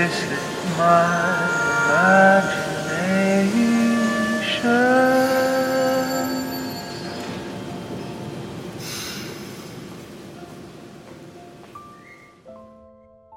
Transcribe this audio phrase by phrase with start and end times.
[0.00, 1.04] This is my
[1.92, 2.42] a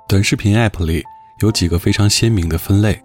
[0.07, 1.03] 短视频 App 里
[1.41, 2.97] 有几个非常鲜明的分类：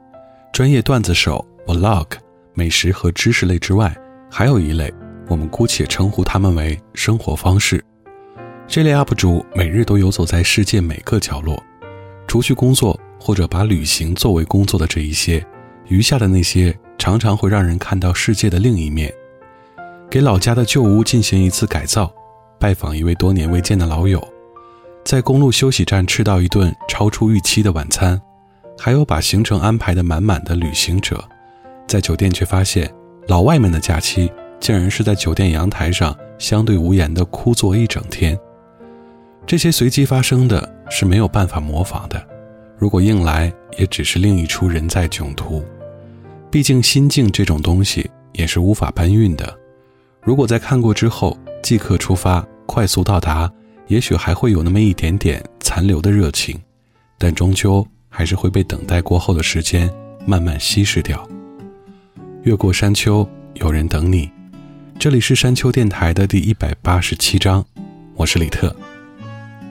[0.52, 2.06] 专业段子手 Vlog、
[2.54, 3.92] 美食和知识类之外，
[4.30, 4.94] 还有一类，
[5.26, 7.84] 我们姑且称呼他们为生活方式。
[8.68, 11.60] 这类 UP 主每日都游走在世界每个角落，
[12.28, 15.44] 除去工作或者把旅行作为工作的这一些，
[15.88, 19.12] 余下的那些常常会让人看到世界的另一面。
[20.10, 22.12] 给老家的旧屋进行一次改造，
[22.58, 24.26] 拜访一位多年未见的老友。
[25.04, 28.20] 在公路休息站吃到一顿超出预期的晚餐，
[28.78, 31.22] 还有把行程安排的满满的旅行者，
[31.86, 32.90] 在酒店却发现
[33.26, 34.30] 老外们的假期
[34.60, 38.38] 竟然是在酒店阳台上相对无言的枯坐一整天。
[39.46, 42.22] 这些随机发生的是没有办法模仿的，
[42.78, 45.64] 如果硬来，也只是另一出人在囧途。
[46.50, 49.58] 毕竟心境这种东西也是无法搬运的，
[50.22, 53.50] 如果在看过之后即刻出发，快速到达。
[53.88, 56.60] 也许还会有那么一点点残留的热情，
[57.16, 59.90] 但终究还是会被等待过后的时间
[60.26, 61.26] 慢慢稀释掉。
[62.42, 64.30] 越过山丘，有人等你。
[64.98, 67.64] 这里是山丘电台的第一百八十七章，
[68.14, 68.76] 我是李特。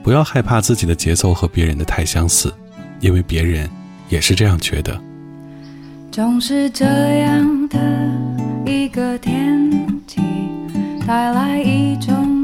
[0.02, 2.52] 不要害怕自己的节奏和别人的太相似，
[3.00, 3.68] 因为别人
[4.08, 5.00] 也是这样觉得。
[6.10, 7.78] 总是这样的
[8.66, 9.70] 一个天
[10.06, 10.20] 气，
[11.06, 12.38] 带来一种。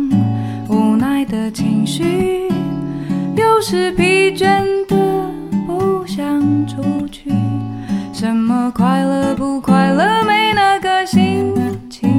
[0.66, 2.48] 无奈的情绪，
[3.36, 5.30] 有时疲倦的
[5.66, 7.30] 不想出去。
[8.12, 11.52] 什么快乐不快乐，没那个心
[11.90, 12.10] 情。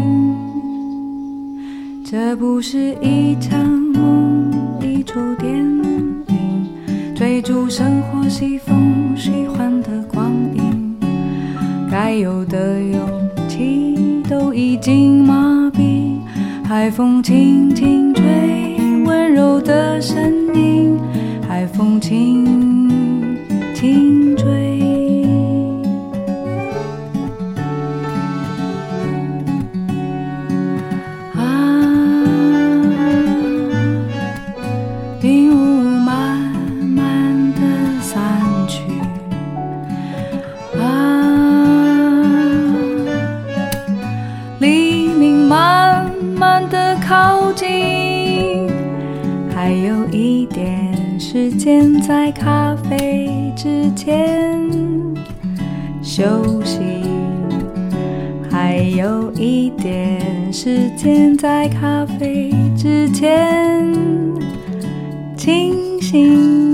[2.05, 4.51] 这不是一场梦，
[4.81, 5.74] 一出电影，
[7.25, 10.95] 追逐生活西风喜欢的光影。
[11.89, 12.99] 该有的勇
[13.47, 16.19] 气都已经麻痹。
[16.63, 18.23] 海风轻轻吹，
[19.05, 20.99] 温柔的声音。
[21.49, 22.64] 海风轻
[51.37, 54.57] 时间在咖啡之前
[56.01, 56.23] 休
[56.63, 56.79] 息，
[58.49, 60.21] 还有一点
[60.53, 63.93] 时间在咖啡之前
[65.35, 66.64] 清醒。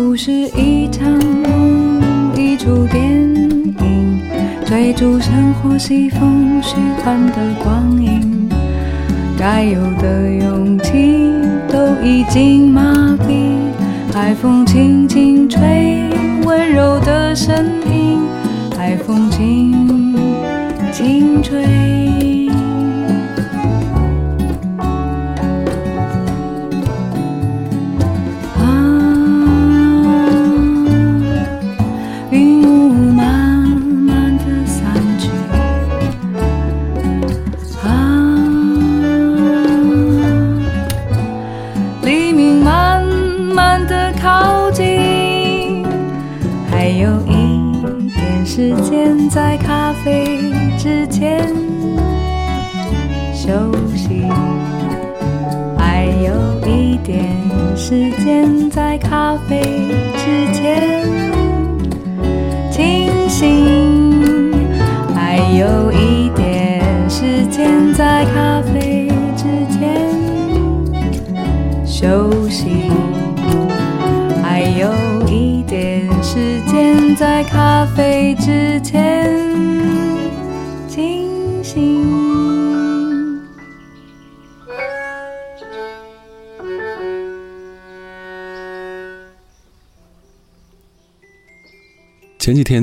[0.00, 2.00] 不是一场梦，
[2.36, 4.20] 一出电影，
[4.64, 7.34] 追逐生活西风虚幻的
[7.64, 8.48] 光影。
[9.36, 11.32] 该有的勇气
[11.68, 13.56] 都已经麻痹，
[14.14, 16.04] 海风轻轻吹，
[16.44, 18.20] 温柔的声音，
[18.76, 20.14] 海风轻
[20.92, 22.07] 轻吹。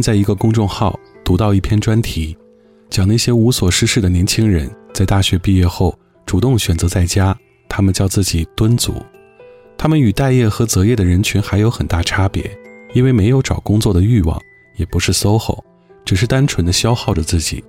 [0.05, 2.37] 在一个公众号读到一篇专题，
[2.91, 5.97] 讲那些无所事事的年轻人在大学毕业后
[6.27, 7.35] 主动选择在家，
[7.67, 8.93] 他们叫自己“蹲族”。
[9.75, 12.55] 他们与待业和择业的人群还有很大差别，
[12.93, 14.39] 因为没有找工作的欲望，
[14.75, 15.57] 也不是 SOHO，
[16.05, 17.63] 只是单纯的消耗着自己。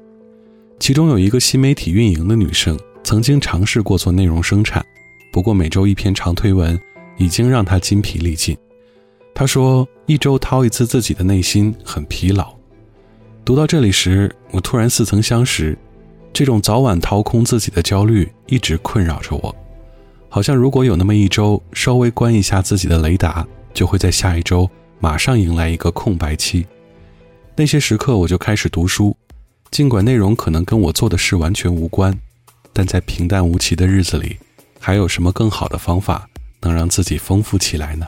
[0.79, 4.85] 其中有一个新媒体运营的女生，曾经尝试过做内容生产，
[5.33, 6.79] 不过每周一篇长推文
[7.17, 8.55] 已经让她筋疲力尽。
[9.39, 12.57] 他说：“一周掏一次自己的内心，很疲劳。”
[13.45, 15.77] 读到这里时，我突然似曾相识，
[16.33, 19.55] 这种早晚掏空自己的焦虑一直困扰着我。
[20.31, 24.67] 好像如果有那么一周稍微关一下自己的雷达，就会在下一周
[25.01, 26.67] 马上迎来一个空白期。
[27.55, 29.15] 那些时刻，我就开始读书，
[29.71, 32.19] 尽管内容可能跟我做的事完全无关，
[32.73, 34.39] 但在平淡无奇的日子里，
[34.81, 36.27] 还有什么更好的方法
[36.63, 38.07] 能让自己丰富起来呢？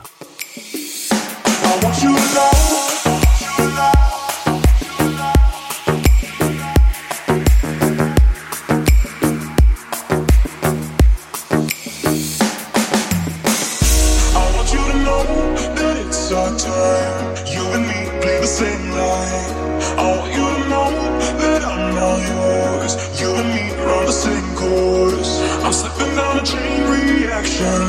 [18.59, 19.55] Same line.
[19.95, 20.91] I want you to know
[21.39, 22.93] that I'm all yours.
[23.15, 25.39] You and me run the same course.
[25.63, 27.81] I'm slipping down a chain reaction.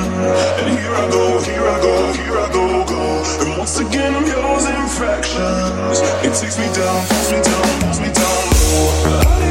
[0.62, 3.02] And here I go, here I go, here I go, go.
[3.42, 5.98] And once again, I'm yours in fractions.
[6.26, 9.49] It takes me down, pulls me down, pulls me down low.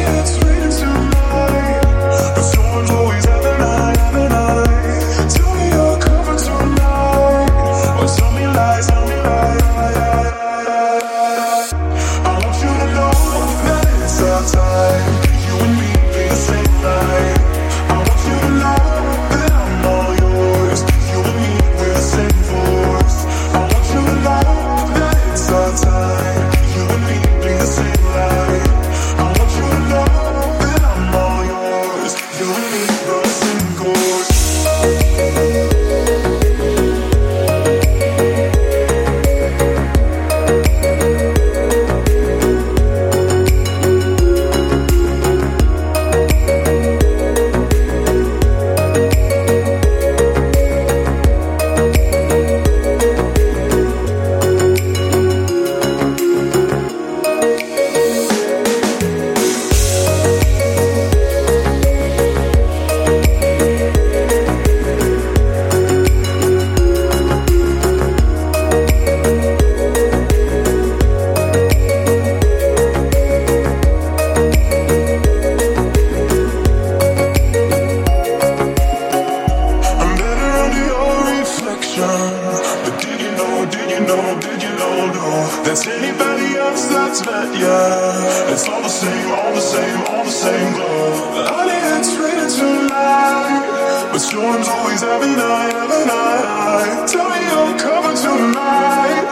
[94.29, 97.07] Storms always night, have a night.
[97.09, 99.25] Tell me you're coming tonight.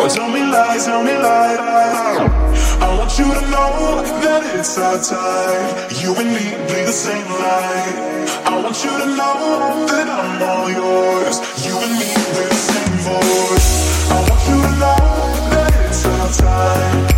[0.00, 1.58] Or tell me lies, tell me lies.
[2.82, 5.70] I want you to know that it's our time.
[6.02, 7.96] You and me bleed the same light.
[8.50, 11.36] I want you to know that I'm all yours.
[11.64, 13.70] You and me we're the same voice.
[14.10, 15.00] I want you to know
[15.54, 17.09] that it's our time.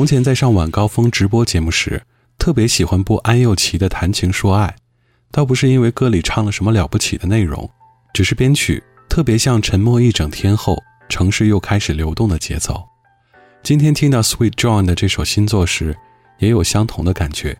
[0.00, 2.02] 从前在上晚高峰直播节目时，
[2.38, 4.68] 特别喜欢播安又琪的《谈情说爱》，
[5.30, 7.68] 倒不是因为歌里唱了什么了不起的内容，
[8.14, 12.82] 只是编曲特别像沉默一整天后，城市又开始流动的节奏。
[13.62, 15.94] 今天听到 Sweet John 的这首新作时，
[16.38, 17.58] 也有相同的感觉，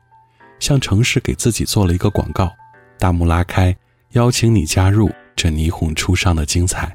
[0.58, 2.50] 像城市给自己做了一个广告，
[2.98, 3.76] 大幕拉开，
[4.12, 6.90] 邀请你加入这霓虹初上的精彩。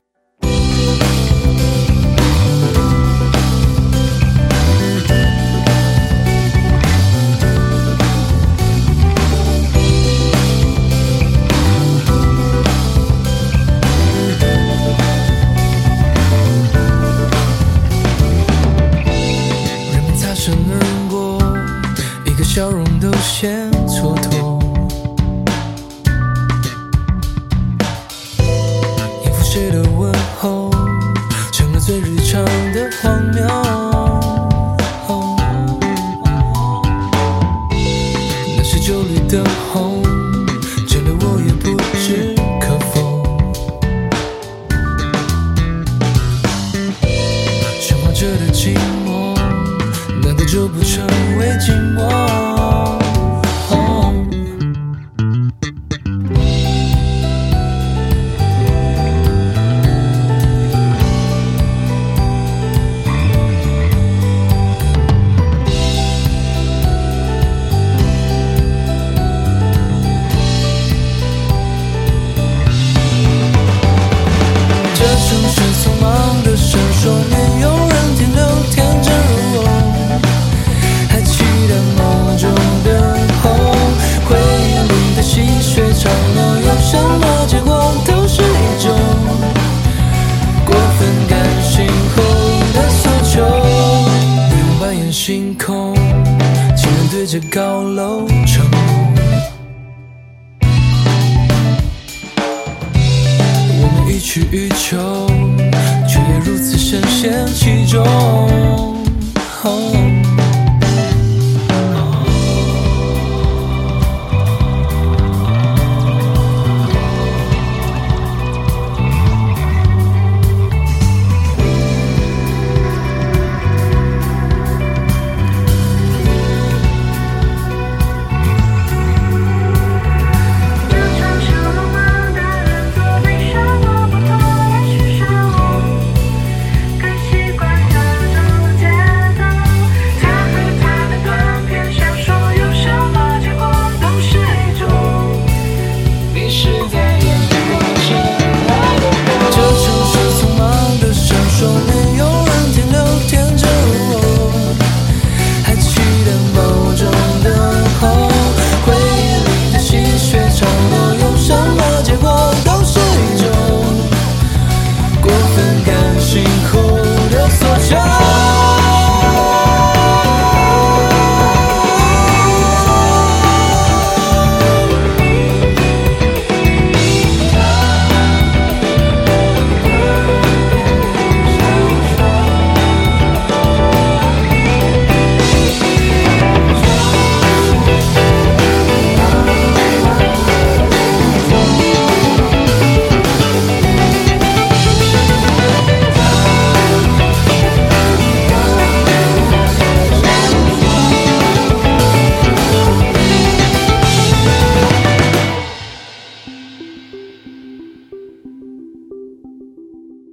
[23.25, 23.64] 容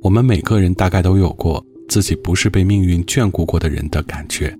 [0.02, 4.52] 我们每个人大概都有过自己不是被命运眷顾过的人的感觉。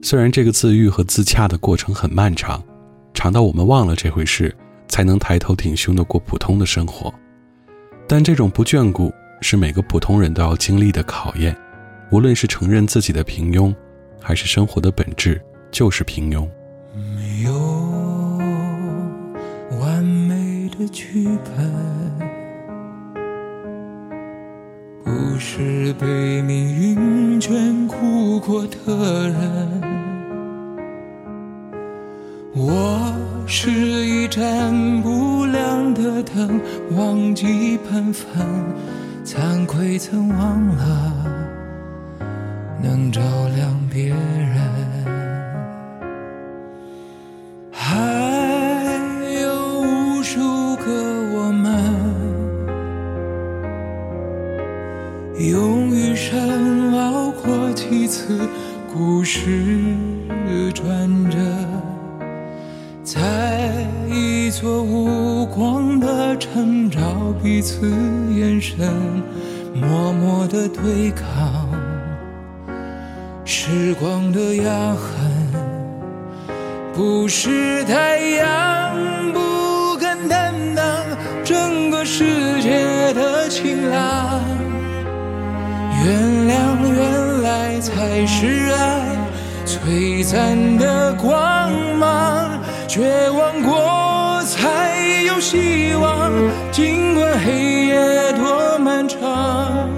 [0.00, 2.62] 虽然这个自愈和自洽的过程很漫长，
[3.12, 4.54] 长到我们忘了这回事，
[4.86, 7.12] 才能抬头挺胸的过普通的生活。
[8.06, 11.56] 但这种不眷顾是每个普通人都要经历的考验，
[12.12, 13.74] 无论是承认自己的平庸，
[14.20, 15.42] 还是生活的本质
[15.72, 16.48] 就是平庸。
[17.16, 17.52] 没有
[19.80, 21.24] 完美的剧
[21.56, 21.91] 本，
[25.22, 29.80] 不是被命运眷顾过的人。
[32.52, 33.14] 我
[33.46, 36.60] 是一盏不亮的灯，
[36.96, 38.26] 忘记喷粉，
[39.24, 41.14] 惭愧曾忘了
[42.82, 43.20] 能照
[43.54, 44.60] 亮别人。
[47.70, 48.71] 还
[55.48, 58.48] 用余生熬过几次
[58.94, 59.40] 故事
[60.72, 61.38] 转折，
[63.02, 67.00] 在一座无光的城找
[67.42, 67.90] 彼此
[68.36, 68.88] 眼神，
[69.74, 71.68] 默默的对抗
[73.44, 75.28] 时光的压痕。
[76.94, 78.94] 不是太阳
[79.32, 80.84] 不肯担当
[81.42, 82.51] 整个世
[86.04, 86.52] 原谅
[86.92, 89.16] 原来才是爱
[89.64, 92.50] 璀璨的光芒，
[92.88, 96.32] 绝望过才有希望，
[96.72, 99.88] 尽管黑夜多漫长，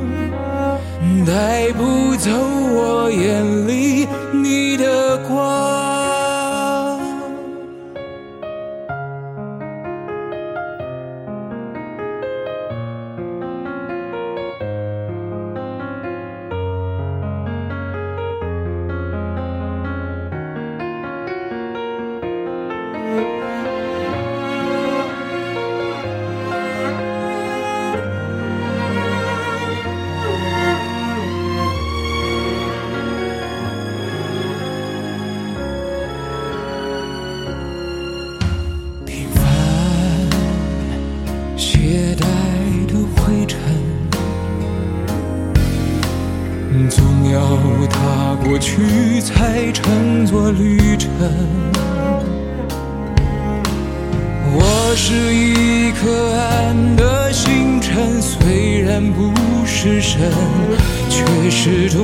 [1.26, 4.06] 带不走我眼里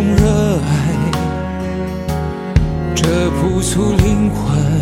[0.02, 0.70] 热爱
[2.94, 4.80] 这朴素灵魂。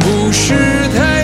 [0.00, 0.54] 不是
[0.96, 1.23] 太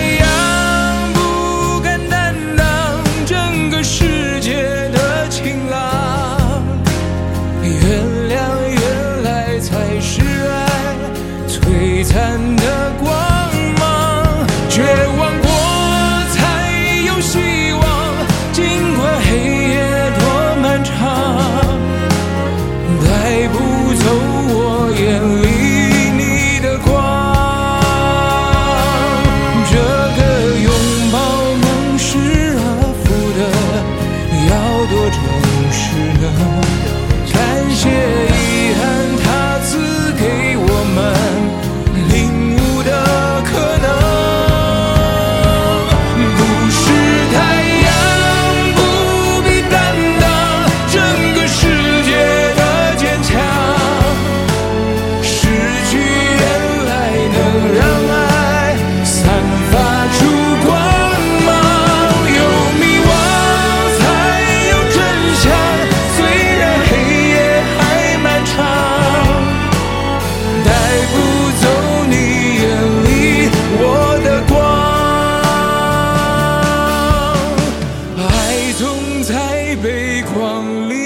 [79.70, 80.96] 在悲狂里。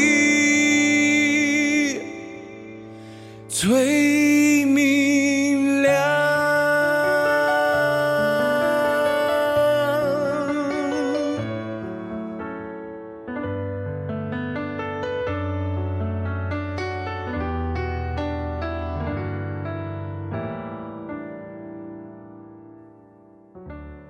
[3.46, 5.92] 最明亮。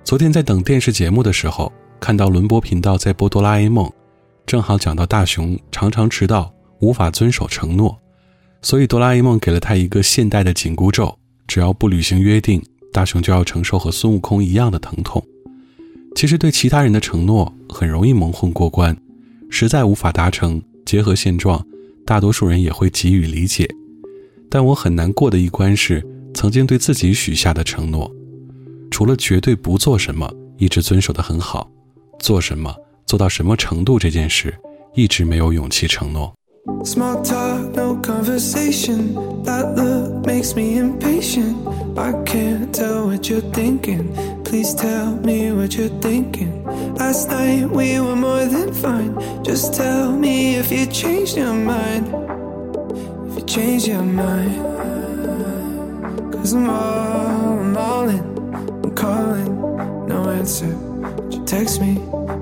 [0.05, 3.85] 昨天在等电视节目的时候，看到轮播频道在播《哆啦 A 梦》，
[4.45, 7.99] 正好讲到大雄常常迟到无法遵守承诺
[8.61, 15.23] 所以哆啦 a 梦给了他一个现代的紧箍咒只要不履行约定大雄就要承受和孙悟空一样的疼痛。
[16.15, 18.95] 其实对其他人的承诺很容易蒙混过关
[19.49, 21.63] 实在无法达成结合现状
[22.05, 23.67] 大多数人也会给予理解。
[24.49, 28.09] 但我很难过的一关是曾经对自己许下的承诺
[28.89, 31.69] 除了绝对不做什么一直遵守的很好
[32.19, 32.73] 做什么
[33.05, 34.53] 做到什么程度这件事，
[34.93, 36.33] 一直没有勇气承诺。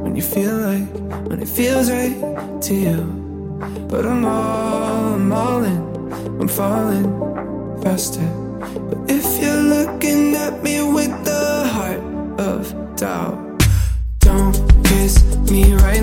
[0.03, 0.87] when you feel right,
[1.29, 2.15] when it feels right
[2.61, 3.01] to you.
[3.89, 5.81] But I'm all, I'm all in,
[6.41, 7.07] I'm falling
[7.81, 8.27] faster.
[8.89, 12.03] But if you're looking at me with the heart
[12.39, 12.61] of
[12.97, 13.63] doubt,
[14.19, 16.02] don't kiss me right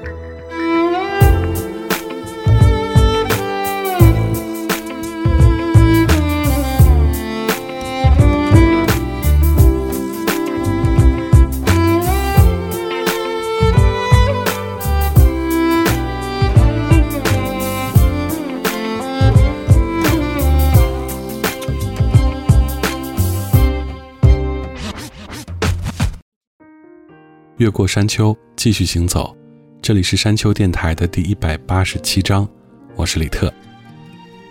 [27.61, 29.37] 越过山丘，继续行走。
[29.83, 32.49] 这里是山丘电台的第一百八十七章，
[32.95, 33.53] 我是李特。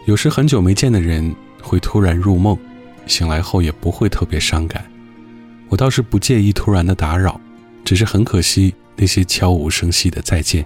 [0.04, 2.56] 有时很久没见的人会突然入梦，
[3.06, 4.88] 醒来后也不会特别伤感。
[5.68, 7.40] 我倒是不介意突然的打扰，
[7.84, 10.64] 只是很可惜那些悄无声息的再见。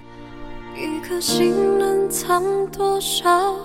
[0.76, 3.56] 一颗心能藏多少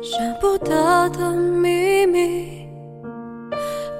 [0.00, 2.66] 舍不得的秘密？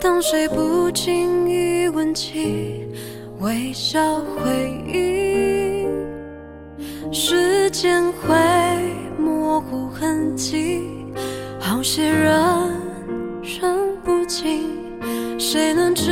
[0.00, 2.86] 当谁不经意问起，
[3.42, 5.90] 微笑回应，
[7.12, 8.28] 时间会
[9.18, 10.80] 模糊痕迹，
[11.58, 12.32] 好些人
[13.42, 14.70] 认不清，
[15.40, 16.06] 谁能证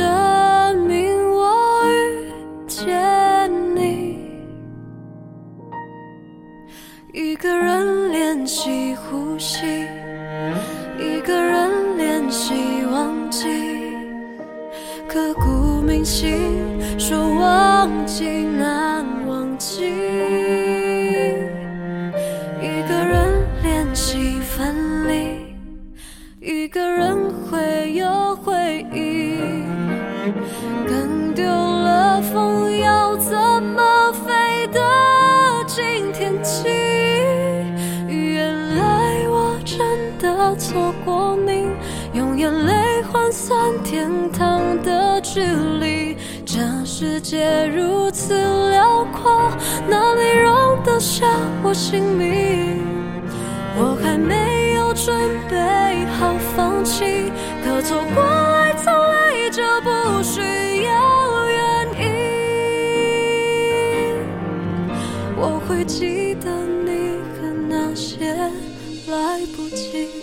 [0.85, 2.27] 明我遇
[2.67, 4.19] 见你？
[7.13, 9.87] 一个人练习呼吸，
[10.99, 12.53] 一个人练习
[12.91, 13.47] 忘记，
[15.11, 19.83] 刻骨铭心，说忘记难忘记。
[22.61, 24.73] 一个人练习分
[25.09, 25.53] 离，
[26.39, 29.35] 一个人会有回忆，
[30.87, 34.79] 跟丢了风要怎么飞得
[35.67, 36.69] 进天际？
[38.07, 39.77] 原来我真
[40.19, 41.67] 的错过你，
[42.13, 42.73] 用眼泪
[43.11, 45.41] 换算天堂的距
[45.79, 46.15] 离。
[46.45, 48.33] 这世界如此
[48.69, 49.51] 辽阔，
[49.87, 51.25] 哪里容得下
[51.61, 52.81] 我姓名？
[53.77, 55.15] 我还没有准
[55.49, 57.31] 备好放弃，
[57.63, 60.91] 可错过爱从来就不需要
[61.47, 61.59] 原
[61.99, 62.05] 因。
[65.37, 66.49] 我会记得
[66.85, 68.33] 你和那些
[69.07, 70.20] 来不及。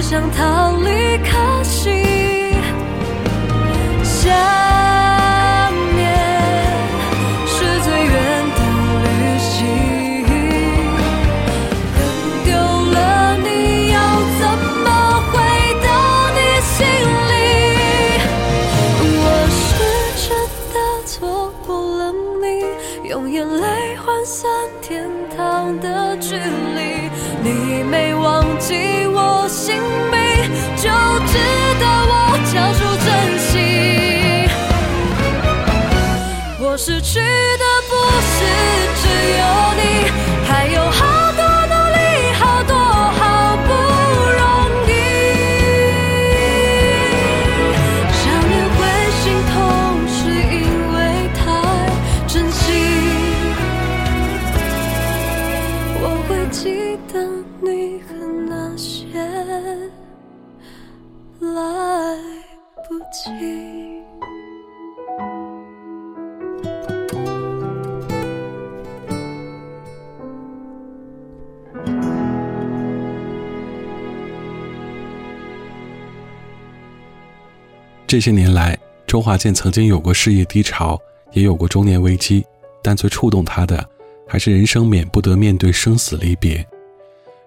[0.00, 1.90] 想逃离可惜，
[78.20, 81.00] 这些年来，周华健曾经有过事业低潮，
[81.32, 82.44] 也有过中年危机，
[82.82, 83.82] 但最触动他的，
[84.28, 86.62] 还是人生免不得面对生死离别。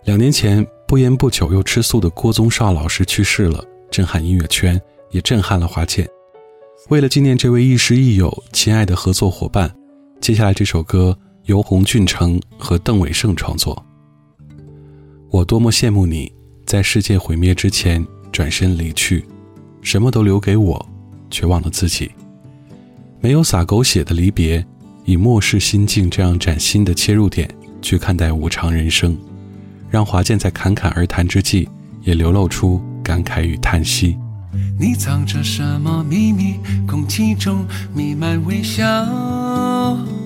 [0.05, 4.81] 两年前，不烟不酒又吃素的郭宗绍老师去世了，震撼音乐圈，
[5.12, 6.09] 也震撼了华健。
[6.89, 9.71] 为了纪念这位亦师亦友、亲爱的合作伙伴，
[10.19, 13.79] 接下来这首歌由洪俊成和邓伟胜创作。
[15.29, 16.33] 我多么羡慕你，
[16.65, 19.23] 在世界毁灭之前转身离去，
[19.83, 20.89] 什么都留给我，
[21.29, 22.09] 却忘了自己。
[23.19, 24.65] 没有洒狗血的离别，
[25.05, 27.47] 以漠视心境这样崭新的切入点
[27.81, 29.15] 去看待无常人生。
[29.89, 31.69] 让华健在侃侃而谈之际，
[32.01, 34.17] 也流露出感慨与叹息。
[34.79, 36.55] 你藏着什么秘密？
[36.87, 38.83] 空气中弥漫微笑，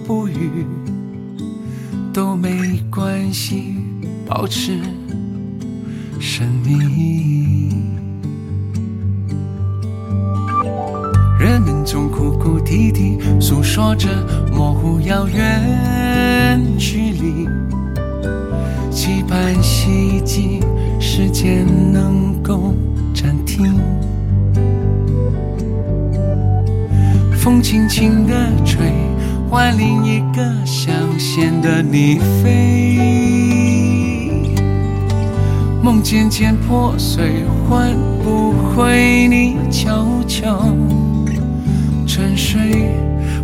[0.05, 0.65] 不语
[2.13, 3.75] 都没关系，
[4.25, 4.79] 保持
[6.19, 8.06] 神秘。
[11.39, 14.09] 人们总哭哭啼啼，诉说着
[14.51, 17.47] 模糊遥远距离。
[18.91, 20.59] 期盼希冀，
[20.99, 22.73] 时间能够
[23.13, 23.79] 暂停。
[27.33, 28.33] 风轻轻地
[28.65, 28.91] 吹，
[29.49, 33.76] 换另一个象限的你飞。
[35.87, 40.67] 梦渐渐破碎，换不回你悄悄
[42.05, 42.91] 沉睡。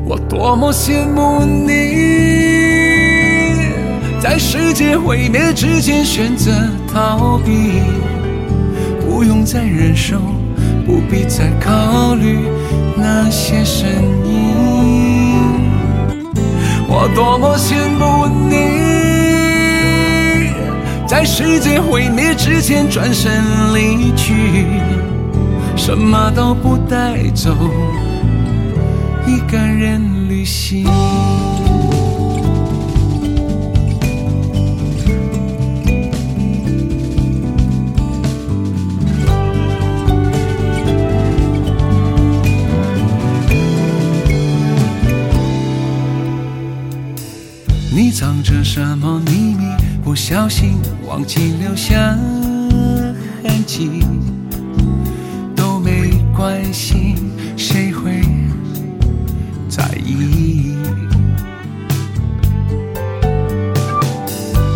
[0.03, 1.71] 我多么羡慕你。
[4.19, 6.51] 在世界毁灭之前选择
[6.93, 7.81] 逃避，
[8.99, 10.19] 不用再忍受，
[10.85, 12.39] 不必再考虑
[12.97, 13.89] 那些声
[14.25, 15.33] 音。
[16.89, 18.82] 我多么羡慕你，
[21.13, 23.31] 在世界毁灭之前转身
[23.75, 24.65] 离去，
[25.77, 27.55] 什么都不带走，
[29.27, 30.87] 一个人旅行。
[47.91, 49.82] 你藏着什么秘密？
[50.13, 52.15] 不小心忘记留下
[53.41, 54.05] 痕迹，
[55.55, 57.15] 都没关系，
[57.57, 58.21] 谁会
[59.67, 60.75] 在意？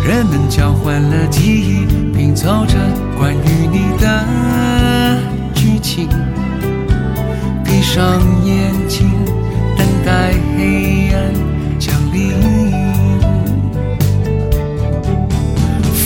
[0.04, 1.40] 人们交换了记
[1.84, 2.74] 忆，拼凑着
[3.16, 4.24] 关于你的
[5.54, 6.08] 剧情，
[7.64, 9.08] 闭上眼睛，
[9.76, 10.97] 等待黑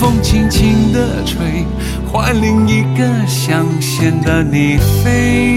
[0.03, 1.65] 风轻轻地吹，
[2.11, 5.57] 换另一个象限的你飞。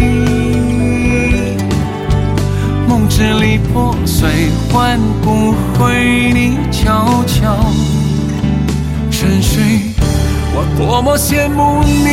[2.87, 4.29] 梦支离破碎，
[4.71, 7.57] 换不回你悄悄
[9.09, 9.63] 沉睡。
[10.53, 12.05] 我多么羡慕你，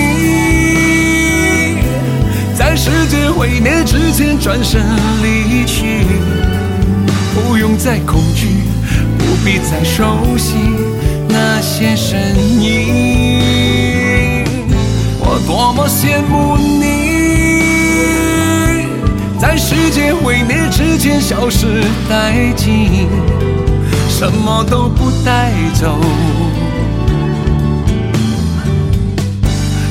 [2.56, 4.80] 在世界毁灭之前转身
[5.22, 6.06] 离去，
[7.34, 8.46] 不用再恐惧，
[9.18, 10.56] 不必再熟悉。
[11.62, 12.18] 些身
[12.60, 13.40] 影，
[15.20, 16.82] 我多么羡慕你，
[19.38, 23.08] 在世界毁灭之前消失殆尽，
[24.08, 25.96] 什么都不带走。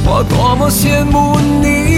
[0.05, 1.90] 我多么羡慕你。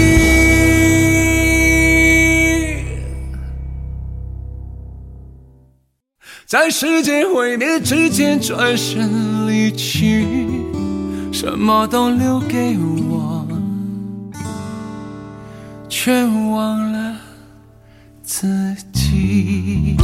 [6.54, 10.24] 在世界毁灭之前转身离去，
[11.32, 12.78] 什么都留给
[13.10, 13.44] 我，
[15.88, 17.16] 却忘了
[18.22, 18.46] 自
[18.92, 19.96] 己。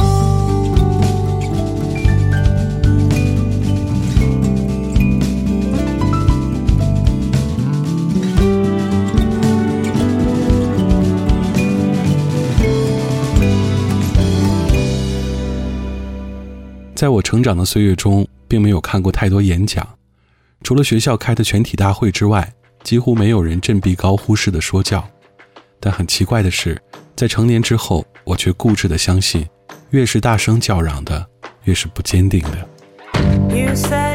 [17.01, 19.83] 在我成长的岁月中，并没有看过太多演讲，
[20.63, 25.03] 除了学校开的全体大会之外，几乎没有人振臂高呼式的说教。
[25.79, 26.79] 但很奇怪的是，
[27.15, 29.49] 在成年之后，我却固执的相信，
[29.89, 31.25] 越是大声叫嚷的，
[31.63, 32.69] 越是不坚定的。
[33.49, 34.10] You said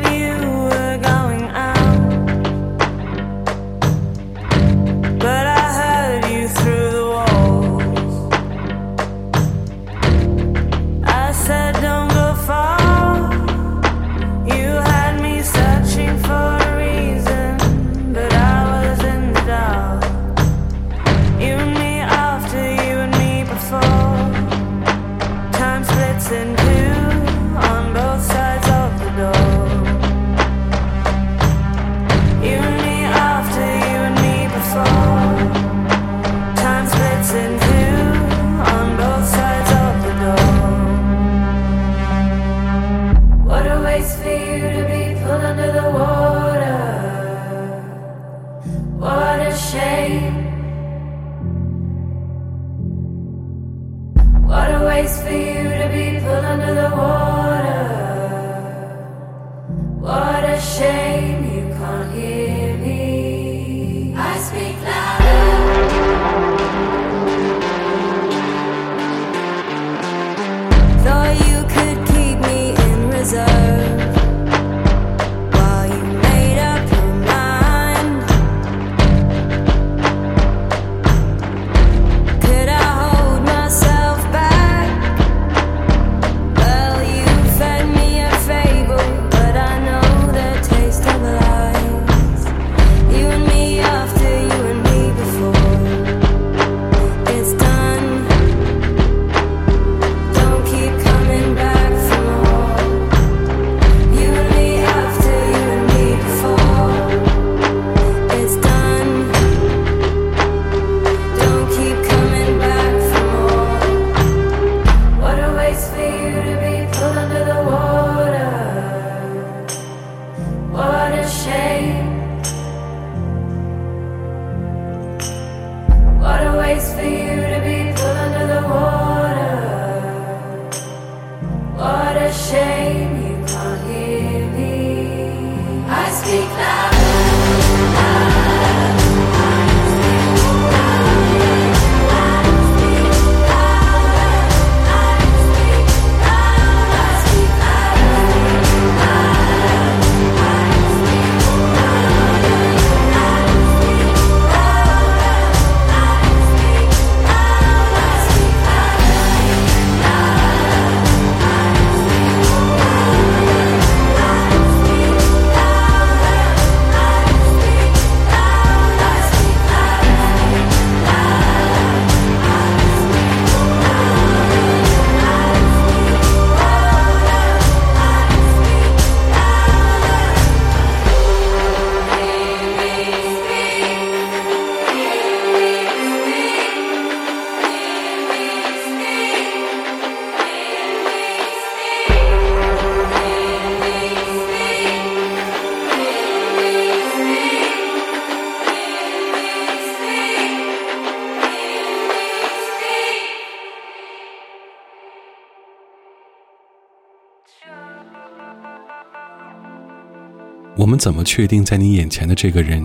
[210.86, 212.80] 我们怎么确定在你眼前的这个人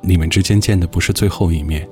[0.00, 1.88] 你们之间见的不是最后一面？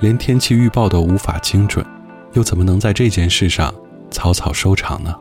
[0.00, 1.86] 连天气预报都无法精准
[2.32, 3.72] 又怎么能在这件事上
[4.10, 5.14] 草草收场呢？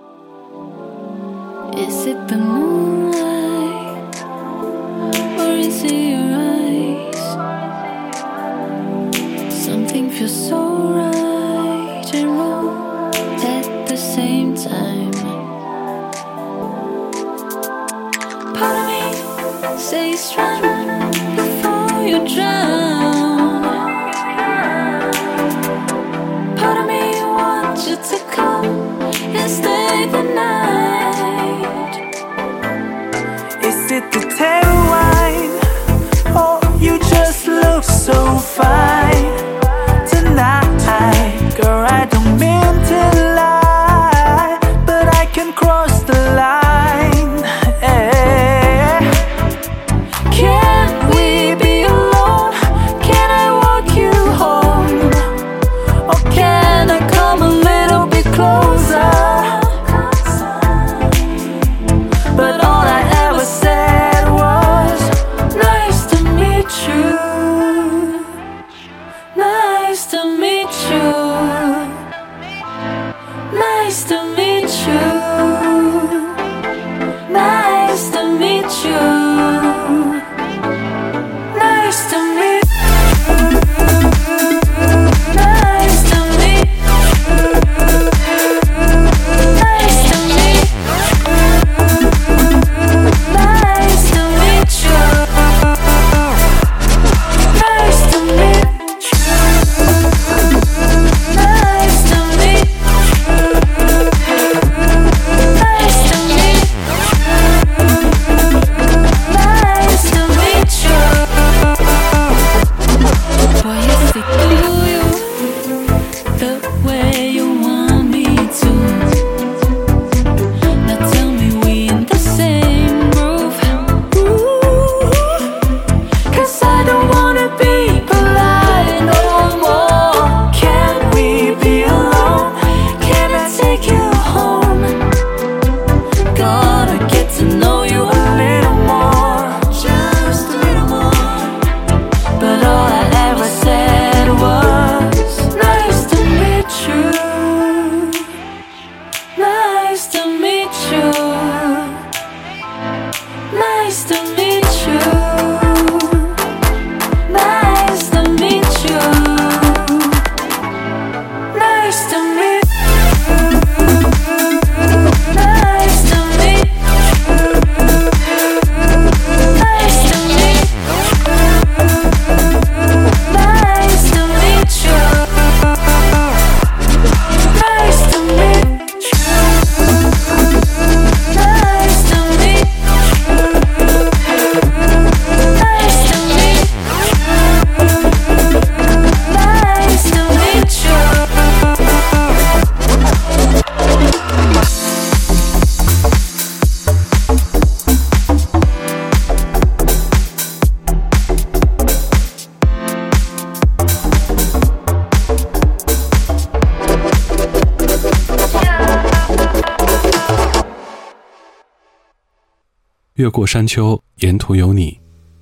[213.25, 214.99] 越过山丘，沿途有你。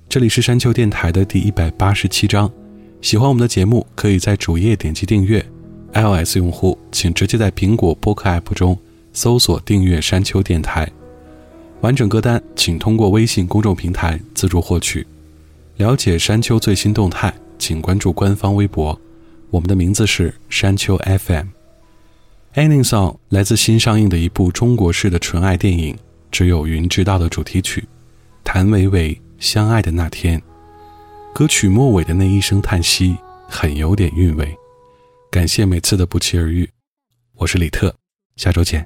[0.08, 2.50] 这里是山丘电台的第一百八十七章。
[3.02, 5.44] 喜欢我们的节目，可以在主页点击订阅。
[5.92, 8.78] iOS 用户请直接在苹果播客 App 中
[9.12, 10.90] 搜索订阅山丘电台。
[11.82, 15.06] 完整歌单请通过微信公众平台自助获取。
[15.76, 18.98] 了解山丘最新动态，请关注官方微博。
[19.50, 21.48] 我们的名字是山丘 FM。
[22.54, 25.94] Ending Song 来自新上映的一部中国式的纯爱电影
[26.34, 27.86] 《只有云知道》的主题曲，
[28.42, 30.36] 谭维维《相爱的那天》。
[31.32, 33.16] 歌曲末尾的那一声叹息，
[33.48, 34.52] 很有点韵味。
[35.30, 36.68] 感谢每次的不期而遇，
[37.34, 37.94] 我是李特，
[38.34, 38.84] 下周见。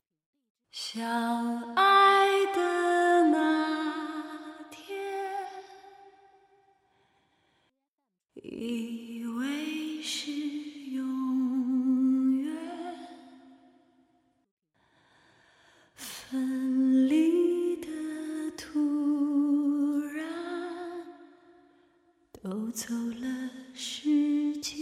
[22.50, 24.78] 偷走了时间。